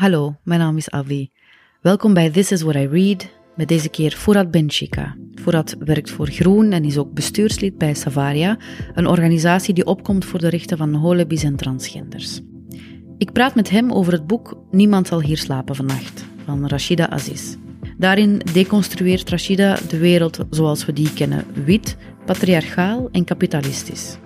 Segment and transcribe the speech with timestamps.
[0.00, 1.30] Hallo, mijn naam is Avi.
[1.80, 5.16] Welkom bij This is What I Read, met deze keer Fouad Benchika.
[5.34, 8.58] Fouad werkt voor Groen en is ook bestuurslid bij Savaria,
[8.94, 12.40] een organisatie die opkomt voor de rechten van holebis en transgenders.
[13.18, 17.56] Ik praat met hem over het boek Niemand zal hier slapen vannacht, van Rashida Aziz.
[17.98, 24.18] Daarin deconstrueert Rashida de wereld zoals we die kennen, wit, patriarchaal en kapitalistisch.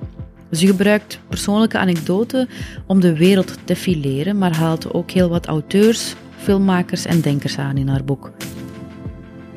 [0.53, 2.49] Ze gebruikt persoonlijke anekdoten
[2.87, 7.77] om de wereld te fileren, maar haalt ook heel wat auteurs, filmmakers en denkers aan
[7.77, 8.31] in haar boek.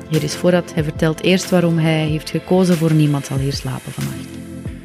[0.08, 3.92] Hier is voordat hij vertelt eerst waarom hij heeft gekozen voor Niemand zal hier slapen
[3.92, 4.28] vannacht.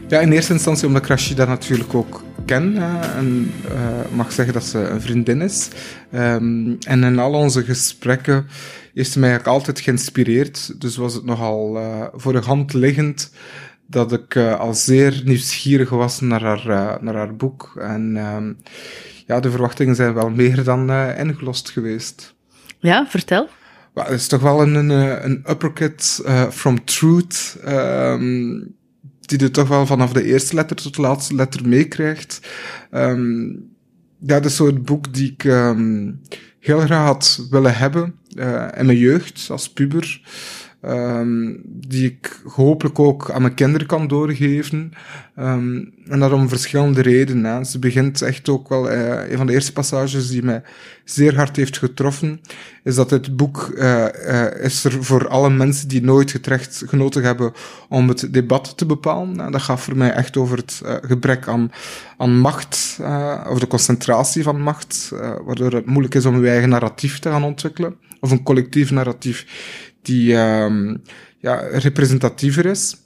[0.08, 2.78] Ja, in eerste instantie omdat ik Rashida natuurlijk ook ken
[3.18, 5.70] en uh, mag zeggen dat ze een vriendin is.
[6.14, 8.48] Um, en in al onze gesprekken
[8.94, 10.82] heeft ze mij altijd geïnspireerd.
[10.82, 13.32] Dus was het nogal uh, voor de hand liggend
[13.94, 17.76] dat ik uh, al zeer nieuwsgierig was naar haar, uh, naar haar boek.
[17.80, 18.58] En um,
[19.28, 22.36] ja, de verwachtingen zijn wel meer dan uh, ingelost geweest.
[22.80, 23.50] Ja, vertel.
[23.94, 28.76] Well, het is toch wel een, een, een uppercut from truth, um,
[29.20, 32.40] die je toch wel vanaf de eerste letter tot de laatste letter meekrijgt.
[32.92, 33.52] Um,
[34.20, 35.44] ja, dat is zo het boek die ik
[36.60, 38.16] heel graag had willen hebben
[38.76, 40.22] in mijn jeugd, als puber.
[40.88, 44.92] Um, die ik hopelijk ook aan mijn kinderen kan doorgeven.
[45.40, 47.56] Um, en dat om verschillende redenen.
[47.56, 47.64] Hè.
[47.64, 50.62] Ze begint echt ook wel, uh, een van de eerste passages die mij
[51.04, 52.42] zeer hard heeft getroffen,
[52.84, 57.24] is dat het boek uh, uh, is er voor alle mensen die nooit getrecht genoten
[57.24, 57.52] hebben
[57.90, 59.40] om het debat te bepalen.
[59.40, 61.72] En dat gaat voor mij echt over het gebrek aan,
[62.18, 63.00] aan macht,
[63.50, 65.12] of de concentratie van macht,
[65.46, 69.46] waardoor het moeilijk is om je eigen narratief te gaan ontwikkelen, of een collectief narratief
[70.04, 71.02] die um,
[71.40, 72.98] ja, representatiever is.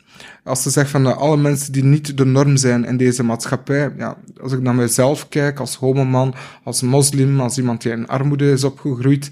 [0.44, 3.94] Als ze zegt van uh, alle mensen die niet de norm zijn in deze maatschappij,
[3.98, 8.52] ja, als ik naar mezelf kijk, als homoman, als moslim, als iemand die in armoede
[8.52, 9.30] is opgegroeid,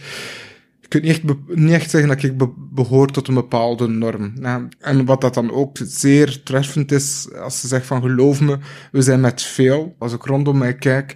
[0.86, 4.33] ik kan niet echt, niet echt zeggen dat ik be behoor tot een bepaalde norm.
[4.80, 8.58] En wat dat dan ook zeer treffend is, als ze zegt van geloof me,
[8.92, 9.95] we zijn met veel.
[9.99, 11.15] Als ik rondom mij kijk,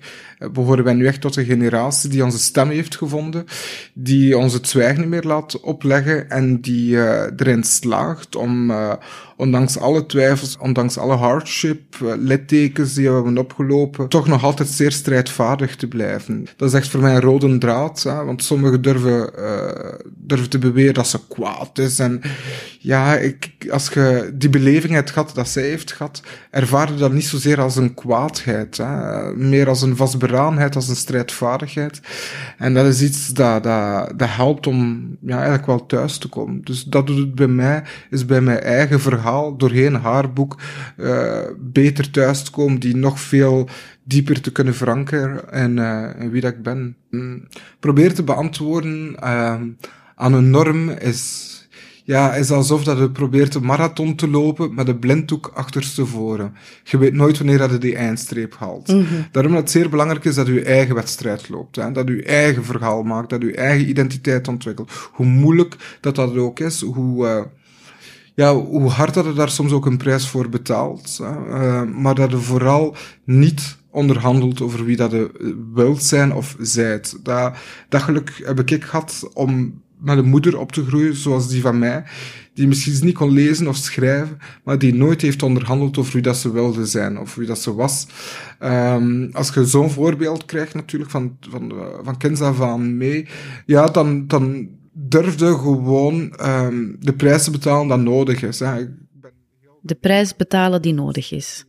[0.52, 3.46] behoren wij nu echt tot een generatie die onze stem heeft gevonden,
[3.94, 8.94] die ons het niet meer laat opleggen en die uh, erin slaagt om, uh,
[9.40, 14.70] ondanks alle twijfels, ondanks alle hardship, uh, littekens die we hebben opgelopen, toch nog altijd
[14.70, 16.48] zeer strijdvaardig te blijven.
[16.56, 19.32] Dat is echt voor mij een rode draad, want sommigen durven,
[20.18, 22.22] durven te beweren dat ze kwaad is en
[22.80, 26.22] ja, ik, als je die beleving hebt gehad dat zij heeft gehad,
[26.52, 30.88] ervaar je dat niet zozeer als een kwaadheid, hè, meer als een vastberadenheid beradenheid, als
[30.88, 32.02] een strijdvaardigheid.
[32.58, 36.62] En dat is iets dat, dat, dat helpt om ja, eigenlijk wel thuis te komen.
[36.64, 40.58] Dus dat doet het bij mij, is bij mijn eigen verhaal, doorheen haar boek,
[40.98, 43.70] uh, beter thuis te komen, die nog veel
[44.04, 46.96] dieper te kunnen verankeren en uh, wie dat ik ben.
[47.10, 47.48] Mm.
[47.80, 49.56] Probeer te beantwoorden uh,
[50.16, 51.48] aan een norm is
[52.10, 56.54] ja, is alsof dat je probeert een marathon te lopen met een blinddoek achterstevoren.
[56.84, 58.88] Je weet nooit wanneer dat je die eindstreep haalt.
[58.88, 59.26] Mm -hmm.
[59.32, 61.76] Daarom dat het zeer belangrijk is dat je je eigen wedstrijd loopt.
[61.76, 61.92] Hè?
[61.92, 64.92] Dat je je eigen verhaal maakt, dat je je eigen identiteit ontwikkelt.
[65.12, 67.28] Hoe moeilijk dat dat ook is, hoe...
[67.28, 67.42] Uh,
[68.40, 71.20] ja, hoe hard dat je daar soms ook een prijs voor betaalt.
[71.22, 77.20] Uh, maar dat je vooral niet onderhandelt over wie dat je wilt zijn of zijt.
[77.24, 77.58] Dat,
[77.90, 81.80] dat geluk heb ik gehad om met een moeder op te groeien zoals die van
[81.80, 82.04] mij,
[82.54, 86.38] die misschien niet kon lezen of schrijven, maar die nooit heeft onderhandeld over wie dat
[86.38, 88.08] ze wilde zijn of wie dat ze was.
[88.64, 91.74] Um, als je zo'n voorbeeld krijgt natuurlijk van, van,
[92.04, 93.28] van kinds af aan mee,
[93.66, 98.62] ja, dan, dan durfde gewoon um, de prijs te betalen dat nodig is.
[99.82, 101.66] De prijs betalen die nodig is.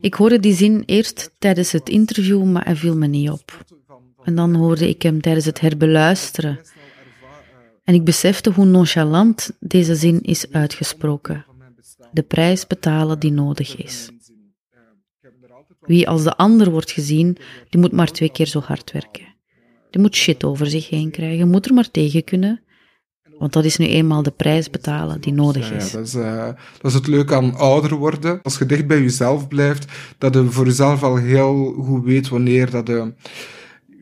[0.00, 3.64] Ik hoorde die zin eerst tijdens het interview, maar hij viel me niet op.
[4.22, 6.60] En dan hoorde ik hem tijdens het herbeluisteren.
[7.84, 11.44] En ik besefte hoe nonchalant deze zin is uitgesproken.
[12.12, 14.10] De prijs betalen die nodig is.
[15.80, 17.36] Wie als de ander wordt gezien,
[17.68, 19.31] die moet maar twee keer zo hard werken.
[19.92, 22.60] Die moet shit over zich heen krijgen, moet er maar tegen kunnen.
[23.38, 25.90] Want dat is nu eenmaal de prijs betalen die nodig is.
[25.90, 28.42] Ja, dat, is uh, dat is het leuke aan ouder worden.
[28.42, 32.70] Als je dicht bij jezelf blijft, dat je voor jezelf al heel goed weet wanneer
[32.70, 33.12] dat je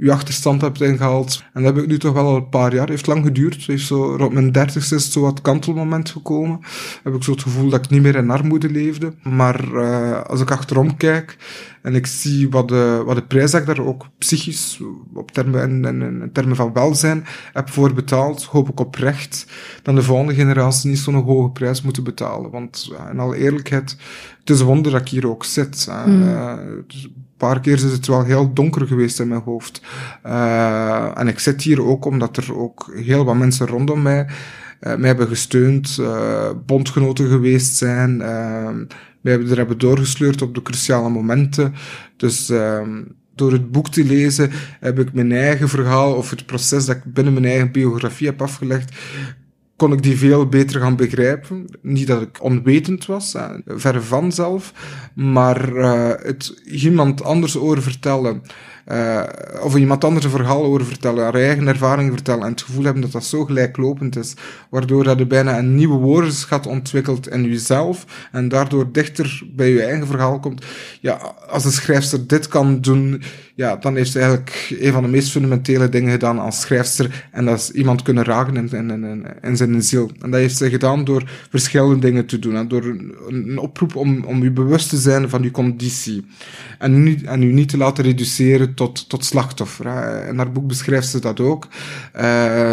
[0.00, 1.44] je achterstand hebt ingehaald.
[1.52, 2.80] En dat heb ik nu toch wel al een paar jaar.
[2.80, 3.54] Het heeft lang geduurd.
[3.54, 6.60] Het heeft zo, rond mijn dertigste is zo wat kantelmoment gekomen.
[7.02, 9.14] Heb ik zo het gevoel dat ik niet meer in armoede leefde.
[9.22, 11.36] Maar uh, als ik achterom kijk,
[11.82, 14.80] En ik zie wat de, wat de prijs dat ik daar ook psychisch,
[15.14, 18.44] op termen, en, in termen van welzijn, heb voor betaald.
[18.44, 19.46] Hoop ik oprecht
[19.82, 22.50] dat de volgende generatie niet zo'n hoge prijs moeten betalen.
[22.50, 23.96] Want in alle eerlijkheid,
[24.40, 25.88] het is een wonder dat ik hier ook zit.
[26.06, 26.22] Mm.
[26.22, 29.82] Uh, een paar keer is het wel heel donker geweest in mijn hoofd.
[30.26, 34.26] Uh, en ik zit hier ook omdat er ook heel wat mensen rondom mij
[34.80, 38.16] uh, mij hebben gesteund, uh, bondgenoten geweest zijn,
[39.20, 41.74] mij hebben er hebben doorgesleurd op de cruciale momenten.
[42.16, 43.02] Dus ehm,
[43.34, 44.50] door het boek te lezen
[44.80, 48.42] heb ik mijn eigen verhaal of het proces dat ik binnen mijn eigen biografie heb
[48.42, 48.96] afgelegd,
[49.80, 51.64] kon ik die veel beter gaan begrijpen.
[51.82, 53.36] Niet dat ik onwetend was,
[53.66, 54.72] verre van zelf,
[55.14, 58.42] maar uh, het iemand anders over vertellen
[58.90, 59.22] uh,
[59.62, 63.02] of iemand anders een verhaal over vertellen, haar eigen ervaringen vertellen en het gevoel hebben
[63.02, 64.34] dat dat zo gelijklopend is,
[64.70, 69.82] waardoor dat je bijna een nieuwe woordenschat ontwikkelt in jezelf en daardoor dichter bij je
[69.82, 70.64] eigen verhaal komt.
[71.00, 71.14] Ja,
[71.48, 73.22] als de schrijfster dit kan doen,
[73.54, 77.44] ja, dan heeft ze eigenlijk een van de meest fundamentele dingen gedaan als schrijfster en
[77.44, 80.10] dat is iemand kunnen raken in, in, zijn ziel.
[80.20, 83.96] En dat heeft ze gedaan door verschillende dingen te doen, en door een, een oproep
[83.96, 86.26] om, om je bewust te zijn van je conditie
[86.78, 89.88] en, nu, en u niet te laten reduceren tot, tot slachtoffer.
[89.88, 90.28] Hè.
[90.28, 91.68] In haar boek beschrijft ze dat ook.
[92.16, 92.70] Uh,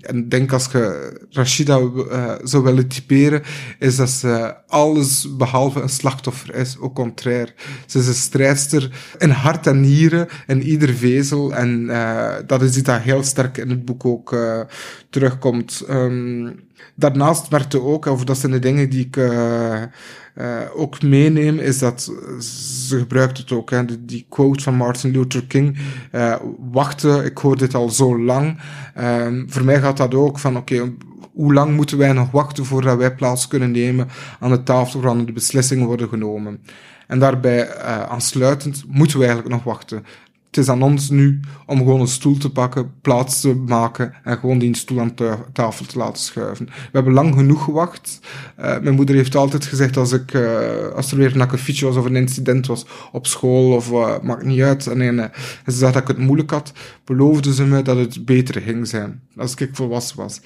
[0.00, 3.42] en denk als je Rashida uh, zou willen typeren,
[3.78, 6.76] is dat ze alles behalve een slachtoffer is.
[6.80, 7.52] Au contraire.
[7.86, 11.54] Ze is een strijdster in hart en nieren, in ieder vezel.
[11.54, 14.60] En uh, dat is iets dat heel sterk in het boek ook uh,
[15.10, 15.84] terugkomt.
[15.90, 19.82] Um, daarnaast merkte ook, of dat zijn de dingen die ik uh,
[20.74, 25.78] ook meeneem, is dat ze gebruikt het ook, die quote van Martin Luther King,
[26.12, 26.34] uh,
[26.70, 28.58] wachten, ik hoor dit al zo lang.
[28.98, 30.92] Um, voor mij gaat dat ook van, oké,
[31.32, 34.08] hoe lang moeten wij nog wachten voordat wij plaats kunnen nemen
[34.40, 36.60] aan de tafel waar de beslissingen worden genomen?
[37.06, 40.04] En daarbij uh, aansluitend moeten we eigenlijk nog wachten
[40.48, 44.38] het is aan ons nu om gewoon een stoel te pakken, plaats te maken en
[44.38, 45.14] gewoon die stoel aan
[45.52, 46.66] tafel te laten schuiven.
[46.66, 48.20] We hebben lang genoeg gewacht.
[48.58, 51.96] Uh, mijn moeder heeft altijd gezegd als ik, uh, als er weer een akkefietje was
[51.96, 54.86] of een incident was op school of uh, maakt niet uit.
[54.86, 55.30] En,
[55.66, 56.72] ze zag dat ik het moeilijk had,
[57.04, 60.40] beloofde ze me dat het beter ging zijn als ik volwassen was.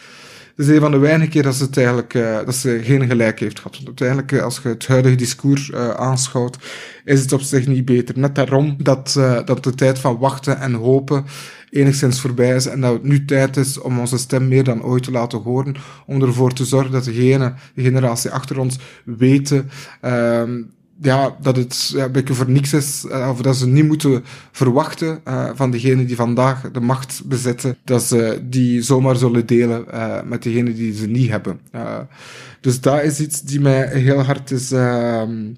[0.57, 3.41] Is een van de weinige keer dat ze het eigenlijk, uh, dat ze geen gelijk
[3.41, 3.81] heeft gehad.
[3.87, 6.57] Uiteindelijk, als je het huidige discours uh, aanschouwt,
[7.05, 8.19] is het op zich niet beter.
[8.19, 9.13] Net daarom dat,
[9.45, 11.25] dat de tijd van wachten en hopen
[11.73, 15.03] enigszins voorbij is en dat het nu tijd is om onze stem meer dan ooit
[15.03, 15.75] te laten horen,
[16.07, 19.71] om ervoor te zorgen dat degene, de generatie achter ons weten
[20.05, 20.43] uh,
[21.03, 24.25] ja, dat het ja, een beetje voor niks is, uh, of dat ze niet moeten
[24.53, 29.85] verwachten uh, van degenen die vandaag de macht bezitten, dat ze die zomaar zullen delen
[29.95, 31.61] uh, met degenen die ze niet hebben.
[32.61, 35.53] dus dat is iets die mij heel hard is ehm,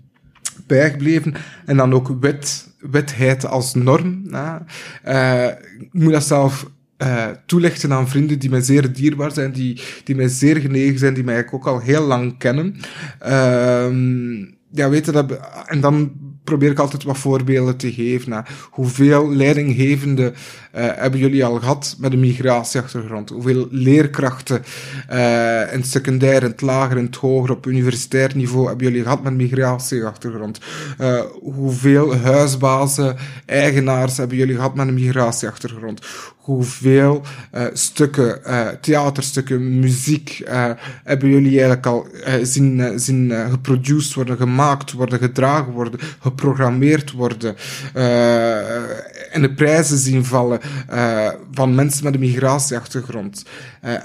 [0.67, 1.35] bijgebleven.
[1.67, 4.23] En dan ook wet, wetheid als norm.
[5.81, 6.71] ik moet dat zelf
[7.47, 11.25] toelichten aan vrienden die mij zeer dierbaar zijn, die, die mij zeer genegen zijn, die
[11.25, 12.77] mij ook al heel lang kennen.
[13.27, 16.13] Uh, ja, weten dat, en dan
[16.45, 18.31] probeer ik altijd wat voorbeelden te geven.
[18.31, 20.33] Naar hoeveel leidinggevende
[20.75, 23.31] hebben jullie al gehad met een migratieachtergrond?
[23.31, 24.63] Hoeveel leerkrachten
[25.11, 29.03] uh, in het secundair, in het lager, in het hoger, op universitair niveau hebben jullie
[29.03, 30.61] gehad met een migratieachtergrond?
[31.01, 33.17] Uh, hoeveel huisbazen,
[33.47, 36.01] eigenaars hebben jullie gehad met een migratieachtergrond?
[36.45, 37.23] hoeveel
[37.73, 38.41] stukken,
[38.81, 40.43] theaterstukken, muziek
[41.05, 42.07] hebben jullie eigenlijk al
[42.43, 47.57] zien, zien geproduced worden, gemaakt worden, gedragen worden, geprogrammeerd worden,
[49.33, 50.61] en de prijzen zien vallen
[51.53, 53.45] van mensen met een migratieachtergrond.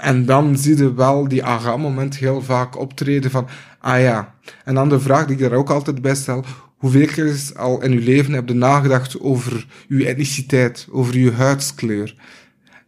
[0.00, 3.48] en dan zie je wel die aha-moment heel vaak optreden van,
[3.78, 4.34] ah ja.
[4.64, 6.44] En dan de vraag die ik daar ook altijd bij stel,
[6.76, 12.14] hoeveel keer al in uw leven heb je nagedacht over uw etniciteit, over uw huidskleur?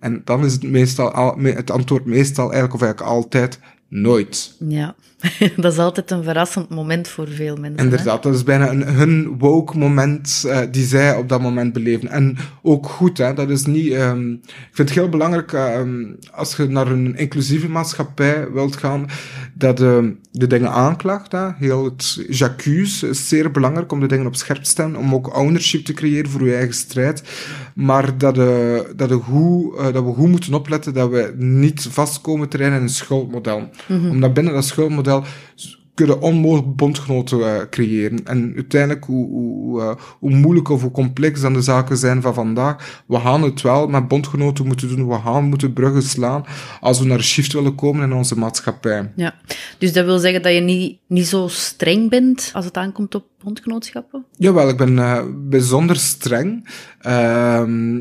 [0.03, 3.59] En dan is het meestal al, het antwoord meestal eigenlijk of eigenlijk altijd
[3.93, 4.55] nooit.
[4.59, 4.95] Ja,
[5.57, 7.85] dat is altijd een verrassend moment voor veel mensen.
[7.85, 12.09] Inderdaad, dat is bijna een, hun woke moment uh, die zij op dat moment beleven.
[12.09, 13.93] En ook goed, hè, dat is niet...
[13.93, 19.07] Um, ik vind het heel belangrijk, um, als je naar een inclusieve maatschappij wilt gaan,
[19.55, 19.99] dat uh,
[20.31, 21.33] de dingen aanklaagt.
[21.33, 21.49] Hè.
[21.57, 22.27] Heel het
[22.65, 26.31] is zeer belangrijk om de dingen op scherp te stellen, om ook ownership te creëren
[26.31, 27.23] voor je eigen strijd.
[27.75, 32.49] Maar dat, uh, dat, de hoe, dat we goed moeten opletten dat we niet vastkomen
[32.49, 33.59] te rijden in een schuldmodel.
[33.59, 34.11] Mm -hmm.
[34.11, 35.25] Omdat binnen dat schuldmodel
[35.95, 38.25] kunnen onmogelijk bondgenoten uh, creëren.
[38.25, 42.35] En uiteindelijk, hoe, hoe, uh, hoe moeilijk of hoe complex dan de zaken zijn van
[42.35, 45.09] vandaag, we gaan het wel met bondgenoten moeten doen.
[45.09, 46.45] We gaan moeten bruggen slaan
[46.81, 49.13] als we naar een shift willen komen in onze maatschappij.
[49.17, 49.35] Ja,
[49.79, 53.25] dus dat wil zeggen dat je niet, niet zo streng bent als het aankomt op
[53.43, 54.25] bondgenootschappen?
[54.37, 56.69] Jawel, ik ben uh, bijzonder streng.
[57.01, 58.01] Ehm,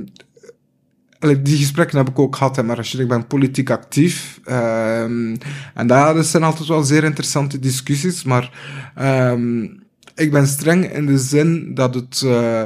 [1.22, 4.40] die gesprekken heb ik ook gehad, maar als je, ik ben politiek actief.
[4.46, 5.38] Um,
[5.74, 8.52] en dat zijn altijd wel zeer interessante discussies, maar
[9.00, 9.84] um,
[10.16, 12.64] ik ben streng in de zin dat, het, uh,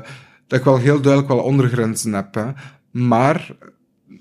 [0.47, 2.35] dat ik wel heel duidelijk wel ondergrenzen heb.
[2.35, 2.45] Hè.
[2.91, 3.55] Maar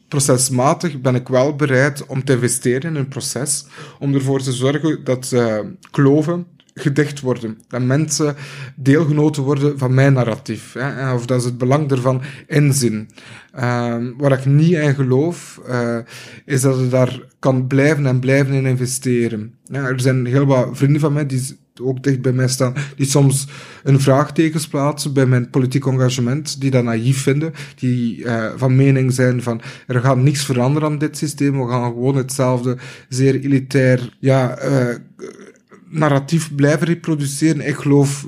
[0.08, 3.66] procesmatig ben ik wel bereid om te investeren in een proces,
[3.98, 5.58] om ervoor te zorgen dat uh,
[5.90, 7.58] kloven gedicht worden.
[7.68, 8.36] Dat mensen
[8.76, 10.72] deelgenoten worden van mijn narratief.
[10.72, 13.08] Hè, of dat ze het belang ervan inzien.
[13.56, 15.98] Uh, waar ik niet in geloof, uh,
[16.44, 19.54] is dat je daar kan blijven en blijven in investeren.
[19.70, 23.46] Er zijn heel wat vrienden van mij die ook dicht bij mij staan, die soms
[23.82, 29.12] een vraagtekens plaatsen bij mijn politiek engagement, die dat naïef vinden, die uh, van mening
[29.12, 32.76] zijn van er gaat niks veranderen aan dit systeem, we gaan gewoon hetzelfde
[33.08, 34.94] zeer elitair, ja, uh,
[35.94, 37.66] narratief blijven reproduceren.
[37.66, 38.26] Ik geloof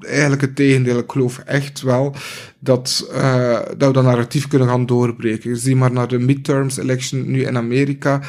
[0.00, 0.98] eigenlijk het tegendeel.
[0.98, 2.14] Ik geloof echt wel
[2.60, 5.56] dat, uh, dat we dat narratief kunnen gaan doorbreken.
[5.56, 8.20] Zie maar naar de midterms election nu in Amerika.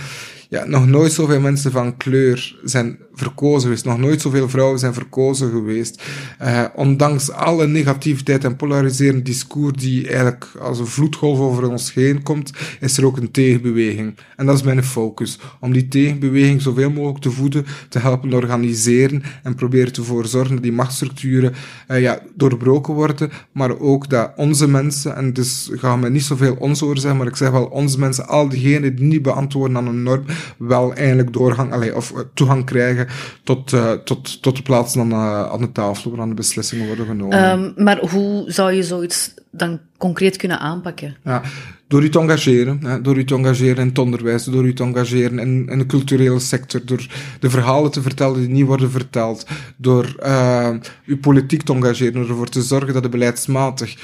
[0.50, 3.86] Ja, nog nooit zoveel mensen van kleur zijn verkozen geweest.
[3.86, 6.04] Nog nooit zoveel vrouwen zijn verkozen geweest.
[6.42, 12.24] Uh, ondanks alle negativiteit en polariserende discours die eigenlijk als een vloedgolf over ons heen
[12.24, 14.16] komt, is er ook een tegenbeweging.
[14.36, 15.40] En dat is mijn focus.
[15.60, 20.64] Om die tegenbeweging zoveel mogelijk te voeden, te helpen organiseren en proberen ervoor zorgen dat
[20.64, 21.54] die machtsstructuren
[21.88, 26.56] uh, ja, doorbroken worden, maar ook dat onze mensen, en dus gaan we niet zoveel
[26.60, 29.88] ons horen zeggen, maar ik zeg wel onze mensen, al diegenen die niet beantwoorden aan
[29.88, 30.24] een norm,
[30.58, 33.08] wel eigenlijk doorgang, of uh, toegang krijgen
[33.44, 37.06] tot, uh, tot, tot de plaats aan, uh, aan de tafel waar de beslissingen worden
[37.06, 37.51] genomen.
[37.51, 41.15] Um, maar hoe zou je zoiets dan concreet kunnen aanpakken?
[41.24, 41.41] Ja,
[41.88, 42.86] door u te engageren.
[42.86, 46.39] Hè, door u te engageren in het onderwijs, door u te engageren in, de culturele
[46.39, 47.08] sector, door
[47.39, 49.46] de verhalen te vertellen die niet worden verteld,
[49.77, 50.70] door uh,
[51.05, 53.96] uw politiek te engageren, door ervoor te zorgen dat de beleidsmatig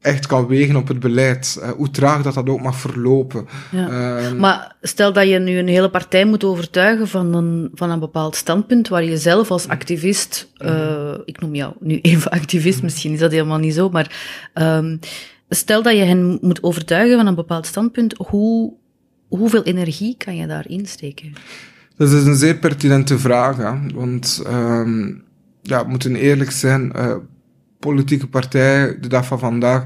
[0.00, 1.58] echt kan wegen op het beleid.
[1.60, 3.46] Uh, hoe traag dat dat ook mag verlopen.
[3.70, 3.88] Ja.
[3.90, 8.00] Uh, maar stel dat je nu een hele partij moet overtuigen van een, van een
[8.00, 13.12] bepaald standpunt, waar je zelf als activist, uh, ik noem jou nu even activist, misschien
[13.12, 14.20] is dat helemaal niet zo, maar
[14.54, 14.98] um,
[15.48, 18.72] stel dat je hen moet overtuigen van een bepaald standpunt, hoe,
[19.28, 21.32] hoeveel energie kan je daarin steken?
[21.96, 23.94] Dat is een zeer pertinente vraag, hè?
[23.94, 25.24] want um,
[25.62, 26.92] ja, we moeten eerlijk zijn
[27.78, 29.84] politieke partij de dag van vandaag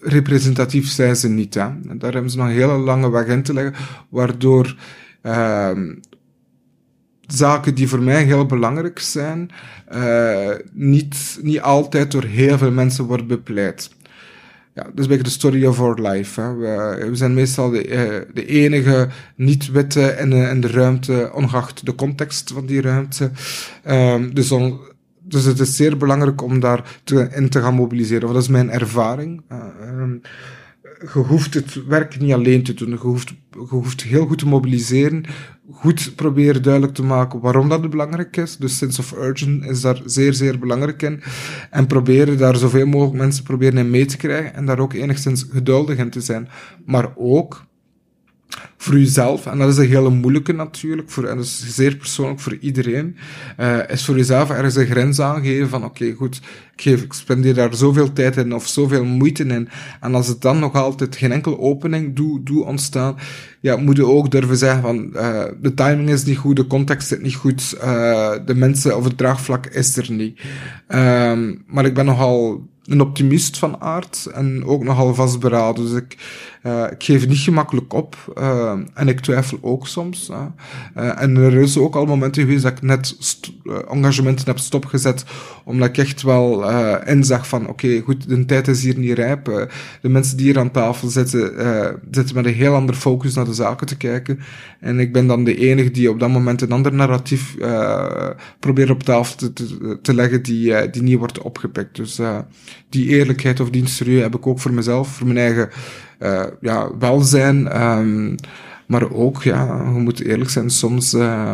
[0.00, 1.54] representatief zijn ze niet.
[1.54, 1.68] Hè.
[1.98, 3.74] Daar hebben ze nog een hele lange weg in te leggen,
[4.08, 4.76] waardoor
[5.22, 5.70] uh,
[7.26, 9.50] zaken die voor mij heel belangrijk zijn,
[9.94, 13.90] uh, niet, niet altijd door heel veel mensen worden bepleit.
[14.74, 16.40] Ja, dat is een de story of our life.
[16.40, 16.54] Hè.
[16.56, 22.52] We, zijn meestal de, uh, de enige niet-witte in, in, de ruimte, ongeacht de context
[22.52, 23.30] van die ruimte.
[23.88, 24.80] Um, dus on,
[25.30, 28.32] dus het is zeer belangrijk om daar te, in te gaan mobiliseren.
[28.32, 29.42] Dat is mijn ervaring.
[29.52, 29.58] Uh,
[30.00, 30.20] um,
[31.00, 32.88] je hoeft het werk niet alleen te doen.
[32.88, 35.24] Je hoeft, je hoeft heel goed te mobiliseren.
[35.70, 38.56] Goed proberen duidelijk te maken waarom dat belangrijk is.
[38.56, 41.22] Dus sense of urgent is daar zeer, zeer belangrijk in.
[41.70, 44.54] En proberen daar zoveel mogelijk mensen proberen in mee te krijgen.
[44.54, 46.48] En daar ook enigszins geduldig in te zijn.
[46.84, 47.68] Maar ook
[48.76, 52.40] voor jezelf, en dat is een hele moeilijke natuurlijk, voor, en dat is zeer persoonlijk
[52.40, 53.16] voor iedereen,
[53.60, 56.36] uh, is voor jezelf ergens een grens aangeven van oké, goed,
[56.74, 59.68] ik, geef, ik spendeer daar zoveel tijd in of zoveel moeite in,
[60.00, 63.16] en als het dan nog altijd geen enkele opening doet do ontstaan,
[63.60, 67.08] ja, moet je ook durven zeggen van uh, de timing is niet goed, de context
[67.08, 70.40] zit niet goed, uh, de mensen of het draagvlak is er niet.
[70.88, 75.84] Um, maar ik ben nogal een optimist van aard en ook nogal vastberaden.
[75.84, 76.16] Dus ik,
[76.62, 80.30] uh, ik geef niet gemakkelijk op uh, en ik twijfel ook soms.
[80.30, 83.16] Uh, en er is ook al momenten geweest dat ik net
[83.88, 85.24] engagementen heb stopgezet,
[85.64, 86.70] omdat ik echt wel
[87.04, 89.68] inzag van oké, goed, de tijd is hier niet rijp.
[90.00, 91.52] de mensen die hier aan tafel zitten,
[92.10, 94.38] zitten met een heel ander focus naar de zaken te kijken.
[94.80, 97.56] En ik ben dan de enige die op dat moment een ander narratief
[98.60, 101.96] probeert op tafel te, te, te leggen die, die niet wordt opgepikt.
[101.96, 102.18] Dus
[102.88, 105.68] die eerlijkheid of die serieus heb ik ook voor mezelf, voor mijn eigen
[106.20, 107.82] uh, ja, welzijn.
[107.82, 108.34] Um,
[108.86, 111.52] maar ook, ja, we moeten eerlijk zijn, soms uh,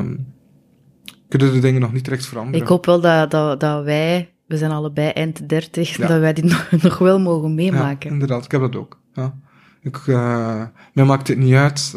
[1.29, 2.61] kunnen de dingen nog niet direct veranderen.
[2.61, 6.07] Ik hoop wel dat, dat, dat wij, we zijn allebei eind dertig, ja.
[6.07, 8.09] dat wij dit nog, nog wel mogen meemaken.
[8.09, 9.01] Ja, inderdaad, ik heb dat ook.
[9.13, 9.35] Ja.
[9.83, 11.95] Ik, uh, mij maakt het niet uit.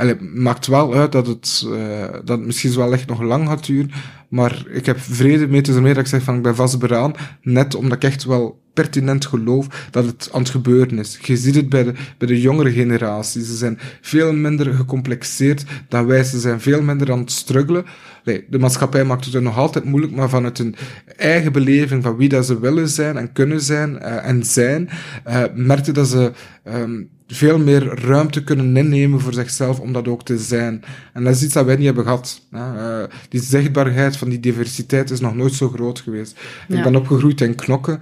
[0.00, 3.66] Allee, maakt wel uit dat het, uh, dat het misschien wel echt nog lang gaat
[3.66, 3.90] duren,
[4.28, 7.74] maar ik heb vrede mee, tussen ermee dat ik zeg van ik ben vastberaden, net
[7.74, 11.18] omdat ik echt wel pertinent geloof dat het aan het gebeuren is.
[11.22, 13.44] Je ziet het bij de, bij de jongere generatie.
[13.44, 16.24] Ze zijn veel minder gecomplexeerd dan wij.
[16.24, 17.84] Ze zijn veel minder aan het struggelen.
[18.24, 20.74] Nee, de maatschappij maakt het er nog altijd moeilijk, maar vanuit hun
[21.16, 24.88] eigen beleving van wie dat ze willen zijn en kunnen zijn uh, en zijn,
[25.28, 26.32] uh, merkte dat ze
[26.64, 30.82] um, veel meer ruimte kunnen innemen voor zichzelf om dat ook te zijn.
[31.12, 32.42] En dat is iets dat wij niet hebben gehad.
[32.54, 36.38] Uh, die zichtbaarheid van die diversiteit is nog nooit zo groot geweest.
[36.68, 36.76] Ja.
[36.76, 38.00] Ik ben opgegroeid in Knokken.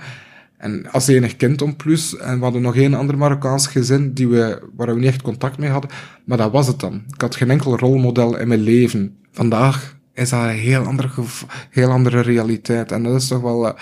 [0.57, 4.29] En als enig kind om plus, en we hadden nog één ander Marokkaans gezin die
[4.29, 5.91] we, waar we niet echt contact mee hadden,
[6.25, 7.03] maar dat was het dan.
[7.15, 9.17] Ik had geen enkel rolmodel in mijn leven.
[9.33, 11.09] Vandaag is dat een heel andere,
[11.71, 12.93] heel andere realiteit.
[12.93, 13.75] En dat is toch wel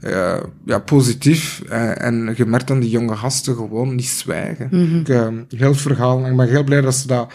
[0.00, 1.62] uh, ja, positief.
[1.70, 4.68] Uh, en je merkt aan die jonge gasten gewoon niet zwijgen.
[4.70, 5.00] Mm -hmm.
[5.00, 7.32] ik, uh, heel het verhaal, ik ben heel blij dat ze dat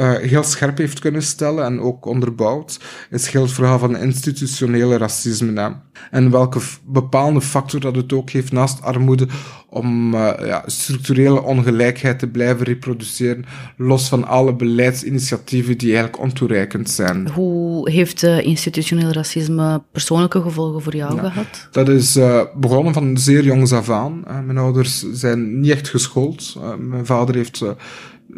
[0.00, 2.80] uh, heel scherp heeft kunnen stellen en ook onderbouwd,
[3.10, 5.60] is heel het verhaal van institutionele racisme.
[5.60, 5.68] Hè.
[6.10, 9.28] En welke bepaalde factor dat het ook heeft naast armoede
[9.68, 13.44] om uh, ja, structurele ongelijkheid te blijven reproduceren,
[13.76, 17.28] los van alle beleidsinitiatieven die eigenlijk ontoereikend zijn.
[17.28, 21.68] Hoe heeft uh, institutioneel racisme persoonlijke gevolgen voor jou ja, gehad?
[21.70, 24.24] Dat is uh, begonnen van zeer jongs af aan.
[24.44, 26.58] mijn ouders zijn niet echt geschoold.
[26.78, 27.62] mijn vader heeft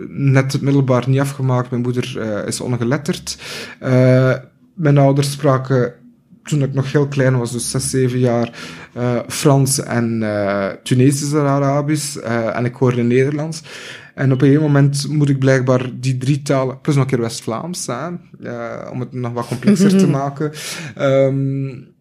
[0.09, 1.71] net het middelbaar niet afgemaakt.
[1.71, 3.39] Mijn moeder uh, is ongeletterd.
[3.83, 4.35] Uh,
[4.75, 5.95] mijn ouders spraken
[6.43, 8.59] toen ik nog heel klein was, dus 6, 7 jaar,
[8.97, 10.25] uh, Frans en
[10.83, 12.17] Tunesisch en Arabisch.
[12.17, 13.63] en ik hoorde Nederlands.
[14.15, 17.21] En op een gegeven moment moet ik blijkbaar die drie talen, plus nog een keer
[17.21, 17.89] West-Vlaams,
[18.93, 20.53] om het nog wat complexer te maken.
[21.01, 21.93] Um,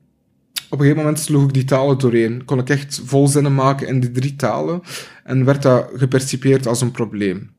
[0.71, 2.45] op een gegeven moment sloeg ik die talen doorheen.
[2.45, 4.81] Kon ik echt volzinnen maken in die drie talen.
[5.23, 7.49] En werd dat gepercipieerd als een probleem.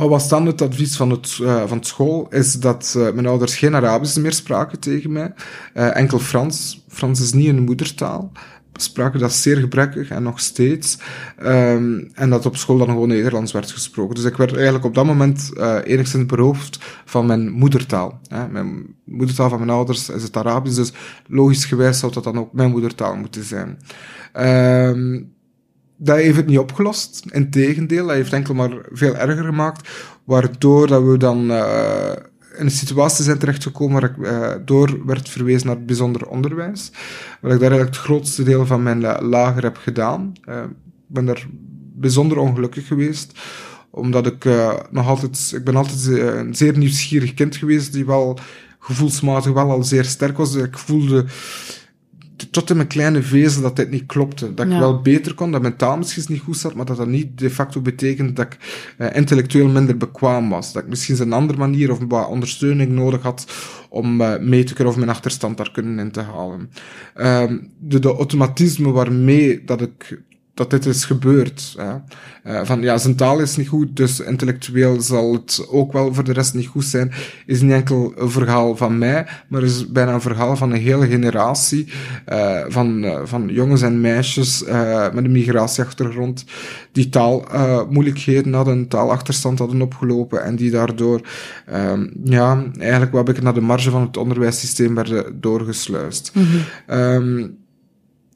[0.00, 2.26] Wat was dan het advies van, het, uh, van school?
[2.30, 5.32] Is dat uh, mijn ouders geen Arabisch meer spraken tegen mij.
[5.74, 6.84] Uh, enkel Frans.
[6.88, 8.32] Frans is niet een moedertaal.
[8.72, 10.98] Spraken dat zeer gebrekkig en nog steeds.
[11.42, 14.14] Um, en dat op school dan gewoon Nederlands werd gesproken.
[14.14, 15.50] Dus ik werd eigenlijk op dat moment
[15.84, 18.20] enigszins beroofd van mijn moedertaal.
[18.28, 18.48] Hè.
[18.48, 20.92] Mijn moedertaal van mijn ouders is het Arabisch, dus
[21.26, 23.78] logisch gewijs zou dat dan ook mijn moedertaal moeten zijn.
[24.38, 25.38] Um,
[26.02, 27.22] dat heeft het niet opgelost.
[27.30, 29.88] Integendeel, dat heeft enkel maar veel erger gemaakt.
[30.24, 32.12] Waardoor dat we dan uh,
[32.58, 36.92] in een situatie zijn terechtgekomen waar ik uh, door werd verwezen naar het bijzonder onderwijs.
[37.40, 40.32] Waar ik daar eigenlijk het grootste deel van mijn lager heb gedaan.
[40.46, 40.74] Ik
[41.06, 41.46] ben daar
[41.94, 43.38] bijzonder ongelukkig geweest
[43.90, 48.38] omdat ik uh, nog altijd, ik ben altijd een zeer nieuwsgierig kind geweest, die wel
[48.78, 50.54] gevoelsmatig wel al zeer sterk was.
[50.54, 51.24] Ik voelde
[52.50, 54.54] tot in mijn kleine vezel dat dit niet klopte.
[54.54, 57.06] Dat ik wel beter kon, dat mijn taal misschien niet goed zat, maar dat dat
[57.06, 58.58] niet de facto betekent dat ik
[58.98, 60.72] uh, intellectueel minder bekwaam was.
[60.72, 63.46] Dat ik misschien een andere manier of wat ondersteuning nodig had
[63.88, 66.70] om uh, mee te kunnen of mijn achterstand daar kunnen in te halen.
[67.16, 70.22] Uh, de, de automatisme waarmee dat ik
[70.54, 71.74] dat dit is gebeurd.
[71.76, 71.94] Hè.
[72.46, 76.24] Uh, van ja, zijn taal is niet goed, dus intellectueel zal het ook wel voor
[76.24, 77.12] de rest niet goed zijn.
[77.46, 81.06] Is niet enkel een verhaal van mij, maar is bijna een verhaal van een hele
[81.06, 81.92] generatie
[82.32, 84.64] uh, van, uh, van jongens en meisjes
[85.12, 86.44] met een migratieachtergrond
[86.92, 91.20] die taalmoeilijkheden hadden, taalachterstand hadden opgelopen en die daardoor,
[91.66, 96.30] ehm, ja, eigenlijk wat ik naar de marge van het onderwijssysteem werden doorgesluist.
[96.34, 96.44] Mm
[96.86, 97.58] -hmm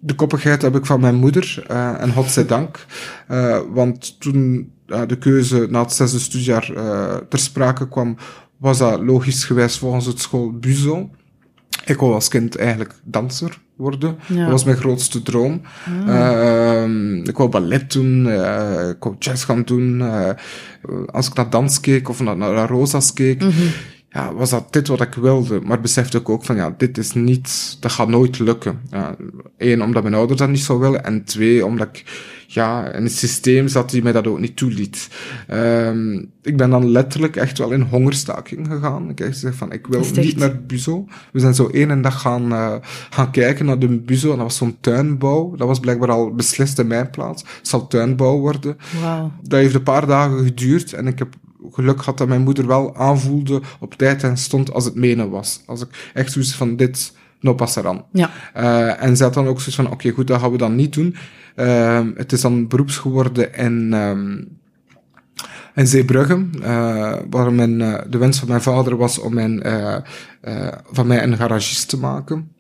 [0.05, 1.65] de koppigheid heb ik van mijn moeder.
[1.71, 2.87] Uh, en godzijdank.
[3.31, 4.73] Uh, want toen
[5.07, 6.71] de keuze na het zesde studiejaar
[7.29, 8.17] ter sprake kwam,
[8.57, 11.11] was dat logisch gewijs volgens het school Buzo.
[11.85, 14.19] Ik wou als kind eigenlijk danser worden.
[14.27, 14.41] Ja.
[14.41, 15.61] Dat was mijn grootste droom.
[16.07, 17.23] Ah.
[17.23, 18.27] ik wou ballet doen,
[18.91, 20.03] ik wou jazz gaan doen.
[21.07, 23.71] als ik naar dans keek of naar, naar Rosa's keek, mm -hmm
[24.15, 25.61] ja, was dat dit wat ik wilde.
[25.61, 28.81] Maar besefte ik ook van, ja, dit is niet, dat gaat nooit lukken.
[28.91, 29.17] Ja,
[29.59, 31.05] Eén, omdat mijn ouders dat niet zo willen.
[31.05, 32.05] En twee, omdat ik,
[32.47, 35.09] ja, in het systeem zat die mij dat ook niet toeliet.
[35.51, 39.11] Um, ik ben dan letterlijk echt wel in hongerstaking gegaan.
[39.11, 41.07] Ik heb gezegd van, ik wil niet naar Buzo.
[41.33, 42.75] We zijn zo één dag gaan, uh,
[43.11, 44.31] gaan kijken naar de Buzo.
[44.31, 45.55] En dat was zo'n tuinbouw.
[45.57, 47.43] Dat was blijkbaar al beslist in mijn plaats.
[47.43, 48.77] Het zal tuinbouw worden.
[49.03, 49.31] Wow.
[49.43, 50.93] Dat heeft een paar dagen geduurd.
[50.93, 51.37] En ik heb
[51.71, 55.63] geluk had dat mijn moeder wel aanvoelde op tijd en stond als het menen was.
[55.67, 58.05] Als ik echt zoiets van dit, no passaran.
[58.13, 58.31] Ja.
[58.57, 60.75] Uh, en ze had dan ook zoiets van, oké okay, goed, dat gaan we dan
[60.75, 61.17] niet doen.
[61.57, 64.59] Uh, het is dan beroeps geworden in, um,
[65.75, 67.79] in Zeebrugge, uh, waar mijn,
[68.11, 69.63] de wens van mijn vader was om mijn,
[70.91, 72.54] van mij een garagist te maken.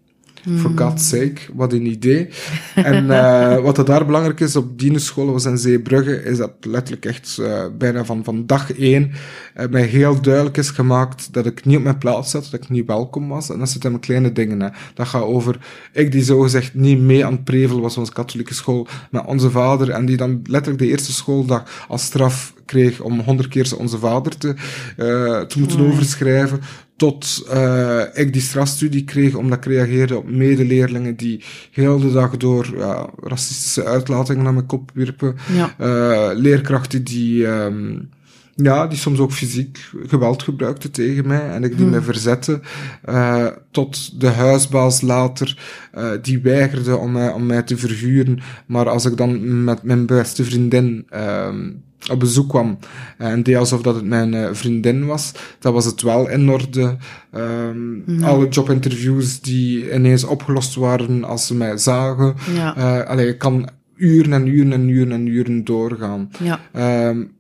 [0.59, 2.29] For God's sake, wat een idee.
[2.75, 6.53] en uh, wat er daar belangrijk is op die school was in Zeebrugge, is dat
[6.61, 9.13] letterlijk echt uh, bijna van, van dag één
[9.57, 12.69] uh, mij heel duidelijk is gemaakt dat ik niet op mijn plaats zat, dat ik
[12.69, 13.51] niet welkom was.
[13.51, 14.61] En dat zit in mijn kleine dingen.
[14.61, 14.69] Hè.
[14.95, 15.59] Dat gaat over
[15.93, 19.91] ik die zogezegd niet mee aan het prevel was, onze katholieke school, met onze vader,
[19.91, 24.39] en die dan letterlijk de eerste schooldag als straf kreeg om honderd keer onze vader
[24.39, 26.61] te, uh, te moeten oh, overschrijven,
[26.97, 32.37] tot uh, ik die strafstudie kreeg omdat ik reageerde op medeleerlingen die heel de dag
[32.37, 35.37] door uh, racistische uitlatingen naar mijn kop wierpen.
[35.53, 35.75] Ja.
[35.81, 38.09] Uh, leerkrachten die, um,
[38.55, 41.91] ja, die soms ook fysiek geweld gebruikten tegen mij en ik die hmm.
[41.91, 42.61] mij verzette.
[43.09, 45.59] Uh, tot de huisbaas later,
[45.95, 48.41] uh, die weigerde om mij, om mij te verhuren.
[48.67, 52.79] Maar als ik dan met mijn beste vriendin um, op bezoek kwam
[53.19, 56.97] en deed alsof dat het mijn uh, vriendin was, dan was het wel in orde.
[57.35, 58.27] Um, ja.
[58.27, 62.35] Alle jobinterviews die ineens opgelost waren als ze mij zagen.
[62.55, 62.77] Ja.
[62.77, 66.31] Uh, allee, ik kan uren en uren en uren en uren doorgaan.
[66.43, 67.09] Ja.
[67.09, 67.33] Um,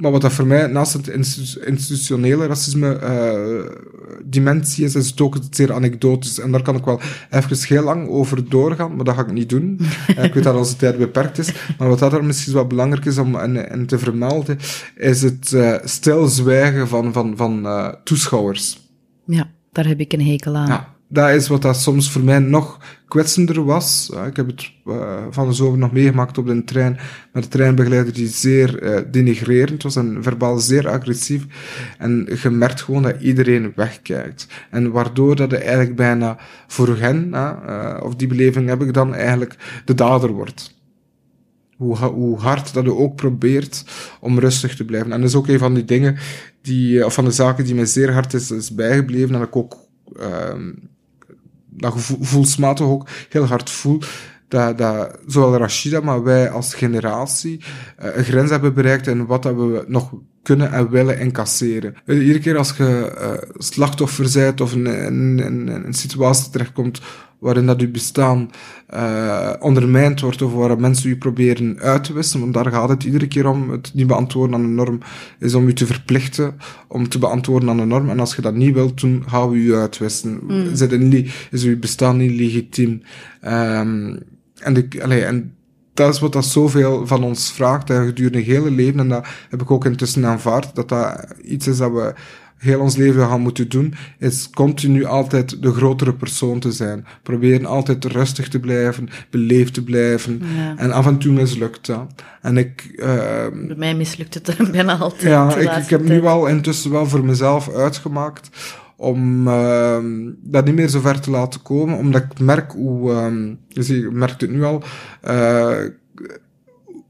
[0.00, 1.08] maar wat dat voor mij naast het
[1.64, 3.70] institutionele racisme uh,
[4.24, 6.38] dimensie is, is het ook zeer anekdotisch.
[6.38, 9.48] En daar kan ik wel even heel lang over doorgaan, maar dat ga ik niet
[9.48, 9.80] doen.
[9.80, 11.52] uh, ik weet dat onze tijd beperkt is.
[11.78, 14.58] Maar wat dat er misschien wel belangrijk is om en, te vermelden,
[14.96, 17.68] is het uh, stilzwijgen van, van, van
[18.04, 18.88] toeschouwers.
[19.24, 20.68] Ja, daar heb ik een hekel aan.
[20.68, 24.10] Ja dat is wat dat soms voor mij nog kwetsender was.
[24.26, 26.98] Ik heb het uh, van de zomer nog meegemaakt op de trein
[27.32, 31.46] met de treinbegeleider die zeer uh, denigrerend was en verbaal zeer agressief.
[31.98, 34.46] En je merkt gewoon dat iedereen wegkijkt.
[34.70, 37.34] En waardoor dat er eigenlijk bijna voor hen,
[38.02, 40.78] of die beleving heb ik dan eigenlijk, de dader wordt.
[41.76, 43.84] Hoe, hoe hard dat je ook probeert
[44.20, 45.12] om rustig te blijven.
[45.12, 46.16] En dat is ook een van die dingen
[46.62, 49.76] die, of van de zaken die mij zeer hard is, is bijgebleven en ik ook
[50.18, 50.70] ehm,
[51.80, 54.00] dat gevoelsmatig ook heel hard voel
[54.50, 57.60] dat, dat zowel Rashida, maar wij als generatie
[58.02, 60.12] uh, een grens hebben bereikt en wat dat we nog
[60.42, 61.94] kunnen en willen incasseren.
[62.06, 67.00] Iedere keer als je uh, slachtoffer bent of in een situatie terechtkomt
[67.40, 68.50] waarin dat uw bestaan
[68.94, 73.04] uh, ondermijnd wordt of waar mensen u proberen uit te wissen, want daar gaat het
[73.04, 73.70] iedere keer om.
[73.70, 74.98] Het niet beantwoorden aan de norm
[75.38, 76.54] is om u te verplichten
[76.88, 78.10] om te beantwoorden aan de norm.
[78.10, 80.40] En als je dat niet wilt doen, gaan we u uitwissen.
[80.42, 81.24] Mm.
[81.50, 83.02] Is uw bestaan niet legitiem?
[83.44, 84.18] Um,
[84.60, 85.54] en, de, allee, en
[85.94, 89.00] dat is wat dat zoveel van ons vraagt en gedurende het hele leven.
[89.00, 92.14] En dat heb ik ook intussen aanvaard, dat dat iets is dat we
[92.60, 97.06] heel ons leven gaan moeten doen, is continu altijd de grotere persoon te zijn.
[97.22, 100.42] Proberen altijd rustig te blijven, beleefd te blijven.
[100.76, 102.06] En af en toe mislukt dat.
[102.40, 102.90] En ik...
[102.96, 103.06] Uh,
[103.66, 105.22] Bij mij mislukt het bijna altijd.
[105.22, 108.50] Ja, ik, ik heb nu al intussen wel voor mezelf uitgemaakt
[108.96, 109.98] om uh,
[110.42, 114.40] dat niet meer zo ver te laten komen, omdat ik merk hoe, um, je merkt
[114.40, 114.82] het nu al,
[115.28, 115.78] uh,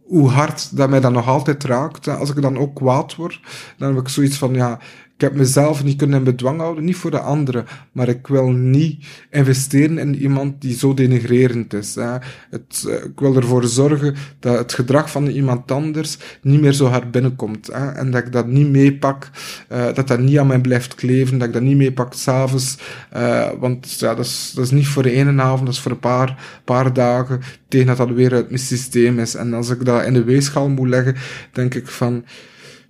[0.04, 2.08] hoe hard dat mij dat nog altijd raakt.
[2.08, 3.40] Als ik dan ook kwaad word,
[3.76, 4.78] dan heb ik zoiets van, ja,
[5.20, 8.50] ik heb mezelf niet kunnen in bedwang houden, niet voor de anderen, maar ik wil
[8.50, 11.96] niet investeren in iemand die zo denigrerend is.
[11.96, 12.14] Eh,
[13.04, 17.66] ik wil ervoor zorgen dat het gedrag van iemand anders niet meer zo hard binnenkomt.
[17.66, 17.90] Hè.
[17.90, 19.30] En dat ik dat niet meepak,
[19.72, 22.76] uh, dat dat niet aan mij blijft kleven, dat ik dat niet meepak s'avonds.
[23.16, 25.90] Uh, want ja, dat is, dat is niet voor de ene avond, dat is voor
[25.90, 29.34] een paar, paar dagen, tegen dat dat weer uit mijn systeem is.
[29.34, 31.16] En als ik dat in de weegschaal moet leggen,
[31.52, 32.24] denk ik van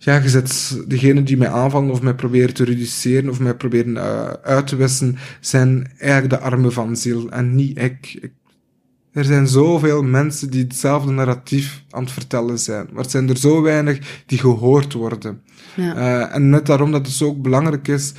[0.02, 3.94] ja, je zet degene die mij aanvallen of mij proberen te reduceren of mij proberen
[3.94, 8.18] uh, uit te wissen, zijn eigenlijk de armen van ziel en niet ik.
[8.20, 8.32] ik.
[9.12, 13.36] Er zijn zoveel mensen die hetzelfde narratief aan het vertellen zijn, maar het zijn er
[13.36, 15.42] zo weinig die gehoord worden.
[15.76, 15.96] Ja.
[15.96, 18.12] Uh, en net daarom dat het zo ook belangrijk is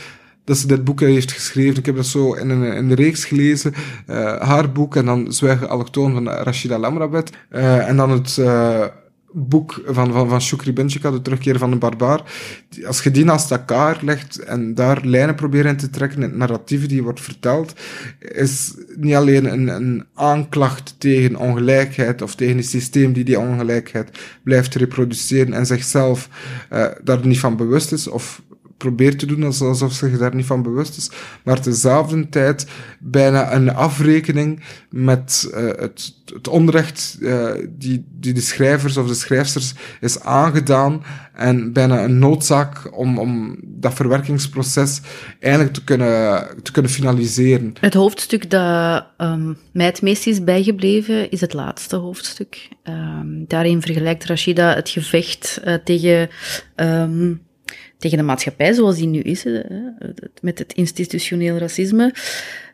[0.44, 1.78] dat ze dit boek heeft geschreven.
[1.78, 3.74] Ik heb dat zo in een, in een reeks gelezen.
[4.08, 7.32] Uh, haar boek en dan Zwijgen Allochtoon van Rashida Lamrabet.
[7.52, 8.38] Uh, en dan het
[9.34, 12.24] boek van, van, van Shukri Benchika, De Terugkeer van de Barbaar.
[12.86, 16.88] Als je die naast elkaar legt en daar lijnen proberen in te trekken, het narratief
[16.88, 17.74] die wordt verteld,
[18.20, 24.20] is niet alleen een, een aanklacht tegen ongelijkheid of tegen het systeem die die ongelijkheid
[24.44, 26.30] blijft reproduceren en zichzelf
[26.74, 28.42] uh, daar niet van bewust is of
[28.82, 31.12] probeert te doen alsof ze zich daar niet van bewust is,
[31.44, 32.66] maar tezelfde tijd
[33.00, 39.14] bijna een afrekening met uh, het, het onrecht uh, die, die de schrijvers of de
[39.14, 45.02] schrijfsters is aangedaan en bijna een noodzaak om, om dat verwerkingsproces
[45.40, 47.74] eigenlijk te kunnen, te kunnen finaliseren.
[47.80, 52.70] Het hoofdstuk dat um, mij het meest is bijgebleven is het laatste hoofdstuk.
[52.84, 56.30] Um, daarin vergelijkt Rashida het gevecht uh, tegen
[56.76, 57.42] um,
[58.02, 59.46] tegen de maatschappij zoals die nu is,
[60.42, 62.14] met het institutioneel racisme.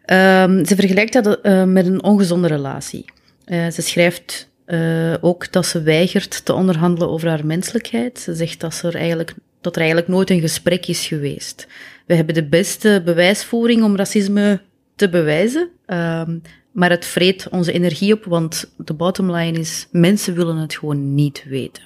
[0.06, 3.06] Ehm, ze vergelijkt dat uh, met een ongezonde relatie.
[3.46, 8.20] Uh, ze schrijft uh, ook dat ze weigert te onderhandelen over haar menselijkheid.
[8.20, 11.68] Ze zegt dat, ze er eigenlijk, dat er eigenlijk nooit een gesprek is geweest.
[12.06, 14.62] We hebben de beste bewijsvoering om racisme
[14.96, 20.36] te bewijzen, um, maar het vreet onze energie op, want de bottom line is, mensen
[20.36, 21.84] willen het gewoon niet weten.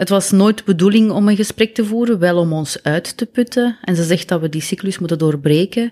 [0.00, 3.26] Het was nooit de bedoeling om een gesprek te voeren, wel om ons uit te
[3.26, 3.76] putten.
[3.82, 5.82] En ze zegt dat we die cyclus moeten doorbreken.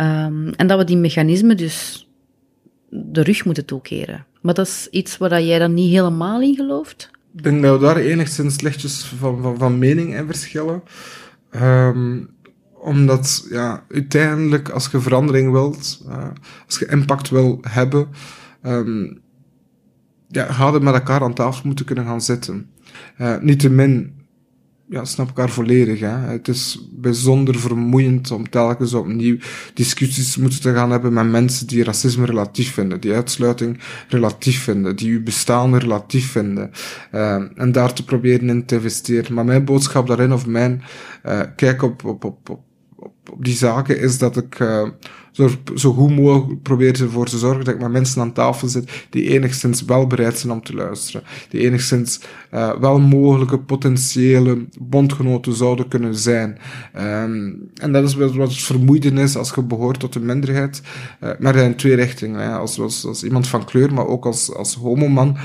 [0.00, 2.08] Um, en dat we die mechanismen dus
[2.88, 4.26] de rug moeten toekeren.
[4.40, 7.10] Maar dat is iets waar jij dan niet helemaal in gelooft?
[7.36, 10.82] Ik denk dat we daar enigszins lichtjes van, van, mening in verschillen.
[11.54, 12.30] Um,
[12.72, 16.28] omdat, ja, uiteindelijk, als je verandering wilt, uh,
[16.66, 18.08] als je impact wil hebben,
[18.62, 19.20] um,
[20.28, 22.70] ja, hadden met elkaar aan tafel moeten kunnen gaan zitten.
[23.20, 24.12] Uh, Niettemin,
[24.88, 26.00] ja, snap elkaar volledig.
[26.00, 26.08] Hè.
[26.08, 29.36] Het is bijzonder vermoeiend om telkens opnieuw
[29.74, 34.96] discussies moeten te gaan hebben met mensen die racisme relatief vinden, die uitsluiting relatief vinden,
[34.96, 36.70] die uw bestaan relatief vinden.
[37.14, 39.34] Uh, en daar te proberen in te investeren.
[39.34, 40.82] Maar mijn boodschap daarin, of mijn
[41.26, 42.60] uh, kijk op, op, op, op
[43.38, 44.88] die zaken, is dat ik uh,
[45.32, 49.06] zo, zo goed mogelijk probeer ervoor te zorgen dat ik met mensen aan tafel zit
[49.10, 51.26] die enigszins wel bereid zijn om te luisteren.
[51.48, 52.20] Die enigszins
[52.54, 56.58] uh, wel mogelijke potentiële bondgenoten zouden kunnen zijn.
[56.96, 60.82] Um, en dat is wat het vermoeiden is als je behoort tot een minderheid.
[61.20, 62.58] Uh, maar in twee richtingen.
[62.58, 65.36] Als, als, als iemand van kleur, maar ook als, als homoman.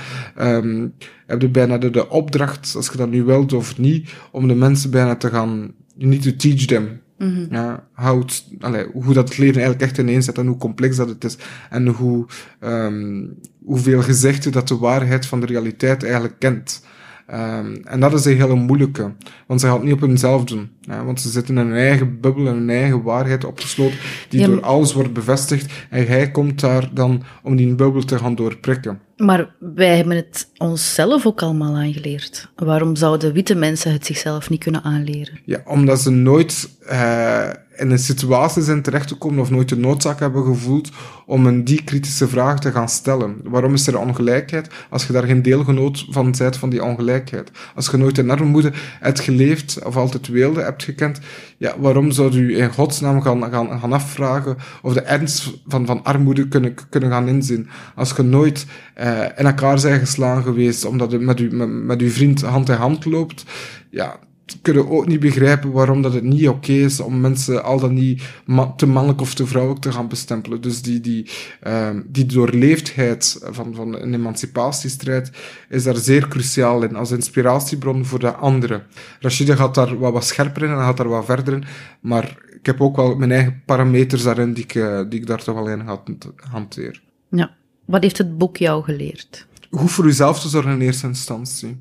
[0.42, 0.94] Um,
[1.28, 4.56] heb je bijna de, de opdracht, als je dat nu wilt of niet, om de
[4.56, 7.48] mensen bijna te gaan, need to teach them -hmm.
[7.52, 8.26] Ja, hoe,
[8.60, 11.38] allee, hoe dat het leven eigenlijk echt ineens zet en hoe complex dat het is.
[11.70, 12.26] En hoe,
[12.62, 16.86] um, hoeveel gezegd dat de waarheid van de realiteit eigenlijk kent.
[17.34, 19.12] Um, en dat is een hele moeilijke,
[19.48, 20.70] want ze gaat niet op hunzelf doen.
[21.06, 23.98] Want ze zitten in hun eigen bubbel en hun eigen waarheid opgesloten,
[24.30, 25.74] die door alles wordt bevestigd.
[25.90, 29.00] En hij komt daar dan om die bubbel te gaan doorprikken.
[29.18, 32.52] Maar wij hebben het onszelf ook allemaal aangeleerd.
[32.56, 35.40] Waarom zouden witte mensen het zichzelf niet kunnen aanleren?
[35.46, 39.78] Ja, omdat ze nooit uh, in een situatie zijn terecht te komen of nooit de
[39.78, 40.92] noodzaak hebben gevoeld
[41.26, 43.36] om een die kritische vraag te gaan stellen.
[43.44, 47.52] Waarom is er ongelijkheid als je daar geen deelgenoot van bent van die ongelijkheid?
[47.76, 51.20] Als je nooit in armoede hebt geleefd of altijd weelde hebt gekend,
[51.58, 56.04] ja, waarom zou u in godsnaam gaan, gaan, gaan afvragen of de ernst van, van
[56.04, 57.70] armoede kunnen, kunnen gaan inzien?
[57.96, 58.66] Als je nooit
[59.00, 62.70] uh, in elkaar zijn geslagen geweest omdat je met, u, met, met uw vriend hand
[62.70, 63.44] in hand loopt,
[63.90, 64.20] ja,
[64.62, 67.94] kunnen ook niet begrijpen waarom dat het niet oké okay is om mensen al dan
[67.94, 70.62] niet ma te mannelijk of te vrouwelijk te gaan bestempelen.
[70.62, 71.30] Dus die, die,
[71.68, 75.32] um, die doorleefdheid van, van een emancipatiestrijd
[75.70, 78.84] is daar zeer cruciaal in, als inspiratiebron voor de anderen.
[79.20, 81.64] Rashida gaat daar wat, wat scherper in en gaat daar wat verder in,
[82.00, 85.44] maar ik heb ook wel mijn eigen parameters daarin die ik, uh, die ik daar
[85.44, 86.02] toch wel in ga
[86.50, 87.02] hanteer.
[87.30, 87.56] Ja.
[87.86, 89.48] Wat heeft het boek jou geleerd?
[89.72, 91.78] Goed voor uzelf te zorgen in eerste instantie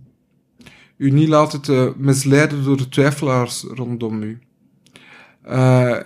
[0.97, 4.39] u niet laten te misleiden door de twijfelaars rondom u.
[5.49, 5.97] Uh,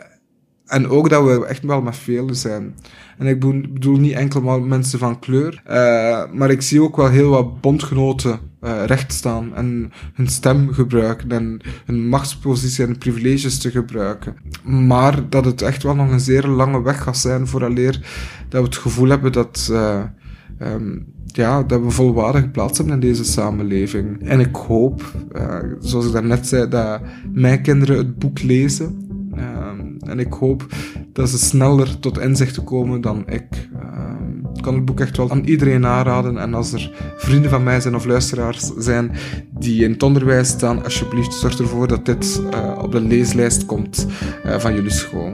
[0.66, 2.74] en ook dat we echt wel met velen zijn.
[3.18, 7.08] En ik bedoel niet enkel maar mensen van kleur, uh, maar ik zie ook wel
[7.08, 13.58] heel wat bondgenoten uh, recht staan en hun stem gebruiken en hun machtspositie en privileges
[13.58, 14.36] te gebruiken.
[14.64, 17.92] Maar dat het echt wel nog een zeer lange weg gaat zijn vooraleer
[18.48, 19.72] dat we het gevoel hebben dat
[20.58, 24.28] um, ja, dat we volwaardige plaats hebben in deze samenleving.
[24.28, 25.02] En ik hoop,
[25.36, 27.00] uh, zoals ik daarnet zei, dat
[27.32, 29.08] mijn kinderen het boek lezen.
[29.34, 30.66] Uh, en ik hoop
[31.12, 33.68] dat ze sneller tot inzichten komen dan ik.
[33.74, 34.10] Uh,
[34.54, 36.38] ik kan het boek echt wel aan iedereen aanraden.
[36.38, 39.10] En als er vrienden van mij zijn of luisteraars zijn
[39.58, 42.42] die in het onderwijs staan, alsjeblieft zorg ervoor dat dit
[42.78, 44.06] op de leeslijst komt
[44.58, 45.32] van jullie school.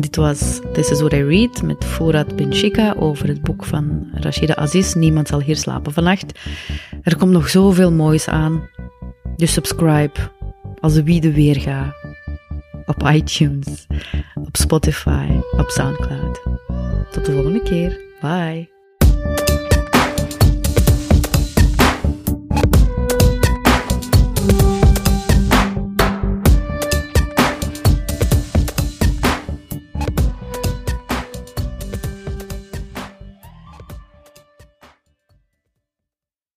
[0.00, 4.54] Dit was This is What I Read met Forat Benchika over het boek van Rashida
[4.54, 4.94] Aziz.
[4.94, 6.38] Niemand zal hier slapen vannacht.
[7.02, 8.68] Er komt nog zoveel moois aan.
[9.36, 10.20] Dus subscribe
[10.80, 11.94] als wie de weerga.
[12.86, 13.86] Op iTunes,
[14.34, 16.42] op Spotify, op Soundcloud.
[17.10, 18.00] Tot de volgende keer.
[18.20, 18.77] Bye.